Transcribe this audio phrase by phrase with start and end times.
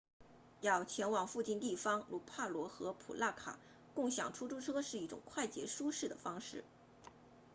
[0.61, 3.59] 要前往附近地方如帕罗 nu 150和普那卡 nu 200
[3.93, 6.63] 共享出租车是一种快捷舒适的方式